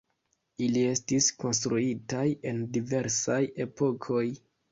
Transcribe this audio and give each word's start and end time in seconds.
Ili 0.67 0.81
estis 0.93 1.27
konstruitaj 1.43 2.25
en 2.53 2.63
diversaj 2.79 3.39
epokoj. 3.69 4.27